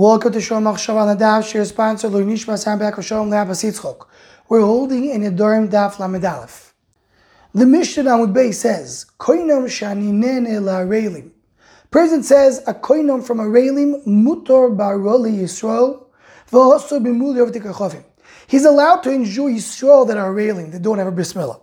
[0.00, 4.06] Welcome to Shom Machshava on the Daf, share sponsor Louis Nishma Sambak Shom Le'abas Yitzchok.
[4.48, 6.22] We're holding in Nedorim Daf Lamed.
[7.52, 11.32] The Mishnah Amud Bey says, Koinam shaninene la'arelim.
[11.90, 16.04] Person says, a koinam from arelim, mutor baroli Yisrael,
[16.48, 18.04] v'oso b'muli of tikachovim.
[18.46, 21.60] He's allowed to enjoy Yisrael that are railing, that don't have a brismillah.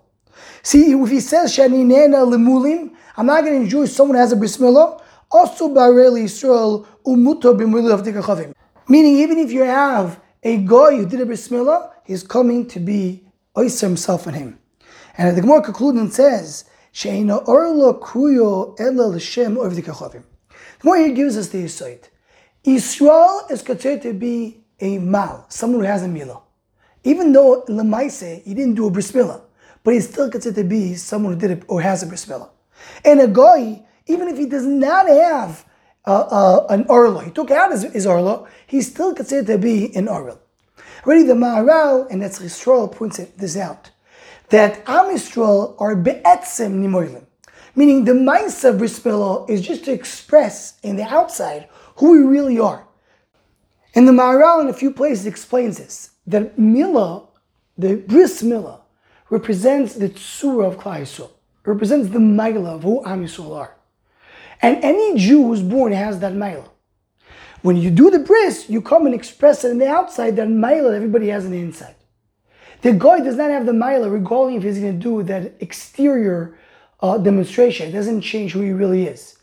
[0.61, 4.35] See, if he says shaninene lemulim, I'm not going to enjoy someone who has a
[4.35, 5.03] brismillah,
[7.05, 8.53] umuto.
[8.87, 13.23] Meaning, even if you have a guy who did a brismillah, he's coming to be
[13.57, 14.59] oyster himself on him.
[15.17, 20.23] And the Gemara concludes and says, Sheina orlo kruyo ela l'shem of the kachavim.
[20.79, 22.09] The Gemara here gives us the insight.
[22.63, 26.41] Israel is considered to be a mal, someone who has a milah.
[27.03, 29.41] Even though lemaise he didn't do a bris milah,
[29.83, 32.49] but he's still considered to be someone who did it or has a bris milah.
[33.03, 35.65] And a guy, even if he does not have
[36.05, 38.07] uh, uh, an orlo, he took out his, his
[38.67, 40.39] he's still considered to be an orlo.
[41.05, 43.91] Already the Maharal and that's Yisrael points this out
[44.49, 47.25] that Am Yisrael are be'etzem nimoilim,
[47.75, 52.19] meaning the mindset of bris milah is just to express in the outside who we
[52.19, 52.87] really are.
[53.95, 57.27] And the Maharal in a few places explains this that Mila,
[57.77, 58.81] the bris Mila,
[59.29, 61.31] represents the tzura of Klal Yisrael,
[61.65, 63.75] represents the maila of who Am Yisrael are.
[64.65, 66.67] And any Jew who's born has that maila.
[67.61, 70.95] When you do the bris, you come and express it in the outside, that maila
[70.95, 71.93] everybody has on the inside.
[72.81, 76.57] The guy does not have the maila, regardless if he's going to do that exterior
[76.99, 77.89] uh, demonstration.
[77.89, 79.37] It doesn't change who he really is.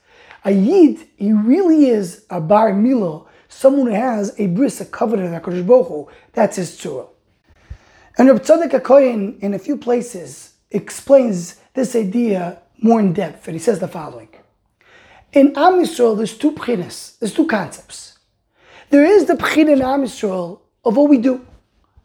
[0.45, 5.37] A yid, he really is a bar milo, someone who has a bris, a covenant,
[5.37, 6.11] a kodesh bohu.
[6.33, 7.07] That's his tzura.
[8.19, 13.55] And Reb Tzadok HaKoyen, in a few places, explains this idea more in depth, and
[13.55, 14.29] he says the following.
[15.33, 18.19] In Am Yisrael, there's two pchinas, there's two concepts.
[18.91, 21.47] There is the pchin in Am Yisrael of what we do,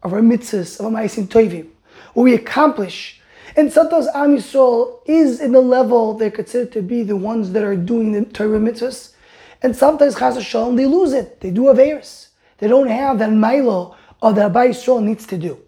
[0.02, 1.68] of our mitzvahs, of our ma'asim tovim,
[2.14, 3.20] what we accomplish.
[3.54, 7.62] And sometimes Am Yisrael is in the level they're considered to be the ones that
[7.62, 9.12] are doing the Torah mitzvahs.
[9.60, 11.40] And sometimes Chas Shalom, they lose it.
[11.40, 12.28] They do Averis.
[12.58, 15.58] They don't have that Milo of that Abba Yisrael needs to do.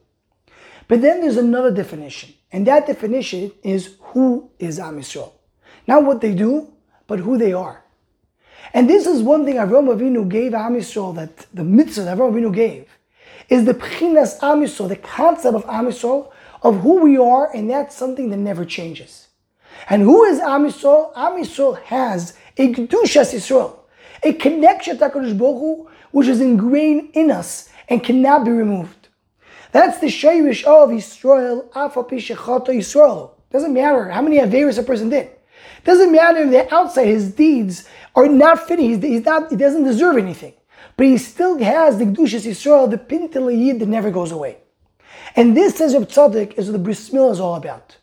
[0.89, 2.33] But then there's another definition.
[2.53, 5.33] And that definition is who is Am Yisrael.
[5.87, 6.73] Not what they do,
[7.11, 7.83] but who they are.
[8.73, 12.33] And this is one thing Avram Avinu gave Am Yisrael, that the mitzvah that Avram
[12.33, 12.87] Avinu gave,
[13.49, 16.31] is the Pchinas Am Yisrael, the concept of Am Yisrael,
[16.63, 19.27] of who we are, and that's something that never changes.
[19.89, 21.11] And who is Am Yisrael?
[21.17, 23.77] Am Yisrael has a Kedushas Yisrael,
[24.23, 29.09] a connection to HaKadosh Baruch Hu, which is ingrained in us and cannot be removed.
[29.73, 33.33] That's the Sheirish of Yisrael, Afapishechato Yisrael.
[33.51, 35.31] Doesn't matter how many Averis a person did.
[35.85, 39.01] Doesn't matter if the outside his deeds are not fitting.
[39.03, 39.51] He's, not.
[39.51, 40.55] He doesn't deserve anything,
[40.97, 44.59] but he still has the kedushas Yisrael, the pintel yid that never goes away.
[45.37, 47.97] And this, says Reb Tzadok, is what the bris milah is all about.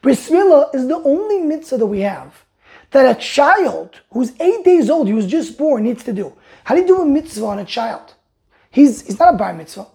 [0.00, 2.44] Bris milah is the only mitzvah that we have
[2.90, 6.32] that a child who's eight days old, he was just born, needs to do.
[6.64, 8.14] How do you do a mitzvah on a child?
[8.70, 9.86] He's, he's not a bar mitzvah.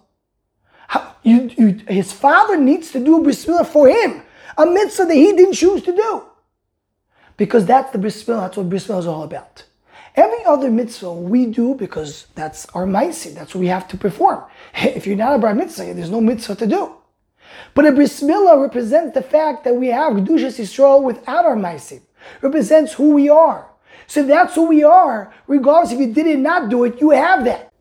[0.88, 4.22] How, you, you, his father needs to do a bris milah for him,
[4.56, 6.22] a mitzvah that he didn't choose to do.
[7.38, 9.64] Because that's the bris milah, that's what bris milah is all about.
[10.16, 14.42] Every other mitzvah we do because that's our ma'isi, that's what we have to perform.
[14.74, 16.92] If you're not a bar mitzvah, there's no mitzvah to do.
[17.74, 22.00] But a bris milah represents the fact that we have Kedushas Yisrael without our ma'isi.
[22.42, 23.70] Represents who we are.
[24.08, 27.10] So that's who we are, regardless if you did it or not do it, you
[27.10, 27.72] have that.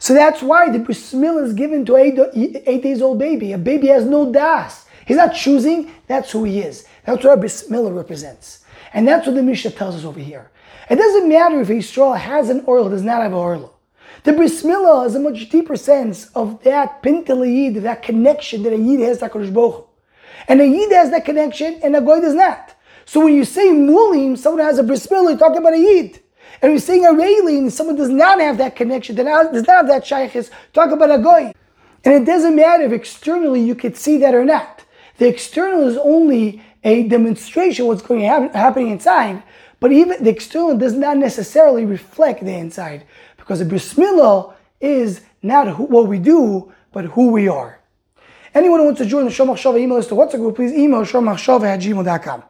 [0.00, 2.18] So that's why the bris milah is given to eight,
[2.66, 3.52] eight days old baby.
[3.52, 4.86] A baby has no das.
[5.06, 6.84] He's not choosing, that's who he is.
[7.06, 8.63] That's what a bris milah represents.
[8.94, 10.50] And that's what the Mishnah tells us over here.
[10.88, 13.76] It doesn't matter if a straw has an oil, does not have an oil.
[14.22, 18.72] The bris milah is a much deeper sense of that pintel yid, that connection that
[18.72, 19.88] a yid has to HaKadosh Baruch
[20.46, 22.74] And a yid has that connection, and a goy does not.
[23.04, 26.20] So when you say mulim, someone has a bris milah, you're talking about a yid.
[26.62, 29.26] And you're saying a railing, someone does not have that connection, does
[29.66, 31.52] not have that shaykhis, talk about a goy.
[32.04, 34.83] And it doesn't matter if externally you could see that or not.
[35.18, 39.42] The external is only a demonstration of what's going happen, happening inside,
[39.80, 43.04] but even the external does not necessarily reflect the inside,
[43.36, 47.80] because the bris milah is not who, what we do, but who we are.
[48.54, 51.02] Anyone who wants to join the Shomach Shava email list to WhatsApp group, please email
[51.02, 52.42] shomachshava at gmail.com.